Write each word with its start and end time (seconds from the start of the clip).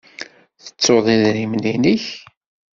Tettuḍ 0.63 1.05
idrimen-nnek. 1.15 2.05